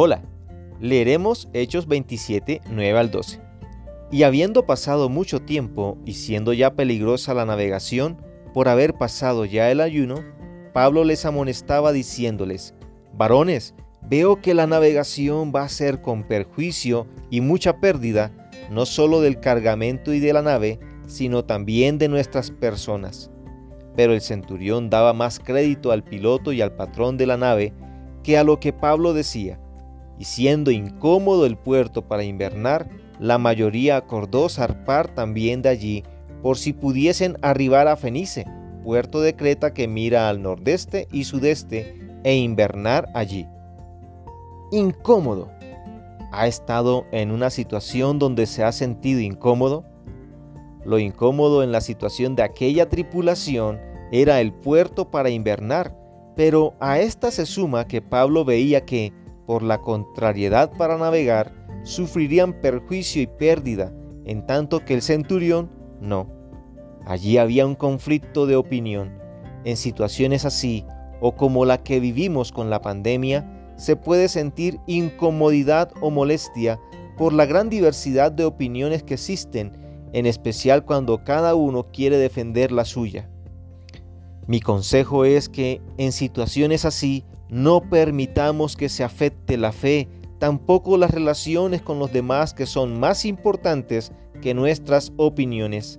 Hola, 0.00 0.22
leeremos 0.80 1.48
Hechos 1.52 1.88
27, 1.88 2.60
9 2.70 2.98
al 3.00 3.10
12. 3.10 3.40
Y 4.12 4.22
habiendo 4.22 4.64
pasado 4.64 5.08
mucho 5.08 5.40
tiempo 5.40 5.98
y 6.04 6.12
siendo 6.12 6.52
ya 6.52 6.74
peligrosa 6.74 7.34
la 7.34 7.44
navegación, 7.44 8.16
por 8.54 8.68
haber 8.68 8.94
pasado 8.94 9.44
ya 9.44 9.72
el 9.72 9.80
ayuno, 9.80 10.22
Pablo 10.72 11.02
les 11.02 11.24
amonestaba 11.24 11.90
diciéndoles, 11.90 12.76
varones, 13.12 13.74
veo 14.00 14.40
que 14.40 14.54
la 14.54 14.68
navegación 14.68 15.50
va 15.52 15.62
a 15.62 15.68
ser 15.68 16.00
con 16.00 16.22
perjuicio 16.22 17.08
y 17.28 17.40
mucha 17.40 17.80
pérdida, 17.80 18.30
no 18.70 18.86
solo 18.86 19.20
del 19.20 19.40
cargamento 19.40 20.14
y 20.14 20.20
de 20.20 20.32
la 20.32 20.42
nave, 20.42 20.78
sino 21.08 21.44
también 21.44 21.98
de 21.98 22.06
nuestras 22.06 22.52
personas. 22.52 23.32
Pero 23.96 24.12
el 24.12 24.20
centurión 24.20 24.90
daba 24.90 25.12
más 25.12 25.40
crédito 25.40 25.90
al 25.90 26.04
piloto 26.04 26.52
y 26.52 26.62
al 26.62 26.76
patrón 26.76 27.16
de 27.16 27.26
la 27.26 27.36
nave 27.36 27.72
que 28.22 28.38
a 28.38 28.44
lo 28.44 28.60
que 28.60 28.72
Pablo 28.72 29.12
decía, 29.12 29.58
y 30.18 30.24
siendo 30.24 30.70
incómodo 30.70 31.46
el 31.46 31.56
puerto 31.56 32.06
para 32.06 32.24
invernar, 32.24 32.88
la 33.18 33.38
mayoría 33.38 33.96
acordó 33.96 34.48
zarpar 34.48 35.14
también 35.14 35.62
de 35.62 35.68
allí 35.68 36.04
por 36.42 36.56
si 36.56 36.72
pudiesen 36.72 37.36
arribar 37.42 37.88
a 37.88 37.96
Fenice, 37.96 38.46
puerto 38.84 39.20
de 39.20 39.34
Creta 39.34 39.74
que 39.74 39.88
mira 39.88 40.28
al 40.28 40.42
nordeste 40.42 41.08
y 41.12 41.24
sudeste, 41.24 41.94
e 42.24 42.36
invernar 42.36 43.08
allí. 43.14 43.46
Incómodo. 44.70 45.50
¿Ha 46.30 46.46
estado 46.46 47.06
en 47.10 47.30
una 47.30 47.50
situación 47.50 48.18
donde 48.18 48.46
se 48.46 48.62
ha 48.62 48.72
sentido 48.72 49.20
incómodo? 49.20 49.84
Lo 50.84 50.98
incómodo 50.98 51.62
en 51.62 51.72
la 51.72 51.80
situación 51.80 52.36
de 52.36 52.42
aquella 52.42 52.88
tripulación 52.88 53.80
era 54.12 54.40
el 54.40 54.52
puerto 54.52 55.10
para 55.10 55.30
invernar, 55.30 55.96
pero 56.36 56.74
a 56.80 56.98
esta 56.98 57.30
se 57.30 57.46
suma 57.46 57.86
que 57.86 58.02
Pablo 58.02 58.44
veía 58.44 58.84
que, 58.84 59.12
por 59.48 59.62
la 59.62 59.80
contrariedad 59.80 60.70
para 60.76 60.98
navegar, 60.98 61.54
sufrirían 61.82 62.52
perjuicio 62.60 63.22
y 63.22 63.26
pérdida, 63.26 63.94
en 64.26 64.44
tanto 64.44 64.84
que 64.84 64.92
el 64.92 65.00
centurión 65.00 65.70
no. 66.02 66.28
Allí 67.06 67.38
había 67.38 67.64
un 67.64 67.74
conflicto 67.74 68.44
de 68.44 68.56
opinión. 68.56 69.18
En 69.64 69.78
situaciones 69.78 70.44
así, 70.44 70.84
o 71.22 71.34
como 71.34 71.64
la 71.64 71.82
que 71.82 71.98
vivimos 71.98 72.52
con 72.52 72.68
la 72.68 72.82
pandemia, 72.82 73.72
se 73.78 73.96
puede 73.96 74.28
sentir 74.28 74.80
incomodidad 74.86 75.92
o 76.02 76.10
molestia 76.10 76.78
por 77.16 77.32
la 77.32 77.46
gran 77.46 77.70
diversidad 77.70 78.30
de 78.30 78.44
opiniones 78.44 79.02
que 79.02 79.14
existen, 79.14 79.72
en 80.12 80.26
especial 80.26 80.84
cuando 80.84 81.24
cada 81.24 81.54
uno 81.54 81.86
quiere 81.90 82.18
defender 82.18 82.70
la 82.70 82.84
suya. 82.84 83.30
Mi 84.46 84.60
consejo 84.60 85.24
es 85.24 85.48
que 85.48 85.80
en 85.96 86.12
situaciones 86.12 86.84
así 86.84 87.24
no 87.50 87.80
permitamos 87.80 88.76
que 88.76 88.88
se 88.88 89.04
afecte 89.04 89.56
la 89.56 89.72
fe 89.72 90.08
tampoco 90.38 90.96
las 90.96 91.10
relaciones 91.10 91.82
con 91.82 91.98
los 91.98 92.12
demás 92.12 92.54
que 92.54 92.66
son 92.66 92.98
más 93.00 93.24
importantes 93.24 94.12
que 94.40 94.54
nuestras 94.54 95.12
opiniones. 95.16 95.98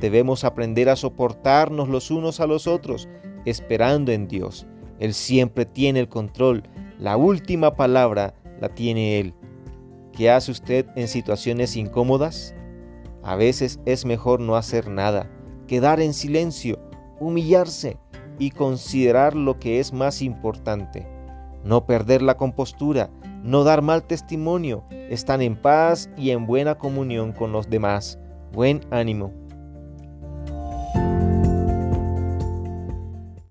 Debemos 0.00 0.44
aprender 0.44 0.88
a 0.88 0.96
soportarnos 0.96 1.88
los 1.88 2.10
unos 2.10 2.40
a 2.40 2.46
los 2.46 2.66
otros, 2.66 3.08
esperando 3.44 4.12
en 4.12 4.26
Dios. 4.26 4.66
Él 4.98 5.14
siempre 5.14 5.66
tiene 5.66 6.00
el 6.00 6.08
control. 6.08 6.64
La 6.98 7.16
última 7.16 7.74
palabra 7.74 8.34
la 8.60 8.68
tiene 8.68 9.20
Él. 9.20 9.34
¿Qué 10.12 10.30
hace 10.30 10.50
usted 10.50 10.86
en 10.96 11.08
situaciones 11.08 11.76
incómodas? 11.76 12.54
A 13.22 13.36
veces 13.36 13.80
es 13.84 14.04
mejor 14.04 14.40
no 14.40 14.56
hacer 14.56 14.88
nada, 14.88 15.30
quedar 15.66 16.00
en 16.00 16.14
silencio, 16.14 16.78
humillarse 17.20 17.98
y 18.38 18.50
considerar 18.50 19.34
lo 19.34 19.58
que 19.58 19.80
es 19.80 19.92
más 19.92 20.22
importante. 20.22 21.06
No 21.64 21.86
perder 21.86 22.22
la 22.22 22.36
compostura, 22.36 23.10
no 23.42 23.64
dar 23.64 23.82
mal 23.82 24.04
testimonio, 24.04 24.84
están 24.90 25.42
en 25.42 25.56
paz 25.56 26.10
y 26.16 26.30
en 26.30 26.46
buena 26.46 26.76
comunión 26.76 27.32
con 27.32 27.52
los 27.52 27.70
demás. 27.70 28.18
Buen 28.52 28.80
ánimo. 28.90 29.43